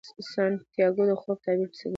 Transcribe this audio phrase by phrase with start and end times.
[0.31, 1.89] سانتیاګو د خوب تعبیر پسې ځي.